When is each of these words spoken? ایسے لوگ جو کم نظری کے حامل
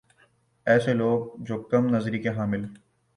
ایسے 0.67 0.93
لوگ 0.93 1.27
جو 1.47 1.61
کم 1.71 1.85
نظری 1.95 2.19
کے 2.23 2.29
حامل 2.37 2.65